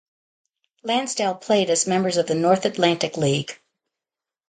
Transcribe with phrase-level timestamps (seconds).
[0.81, 3.59] Lansdale played as members of the North Atlantic League.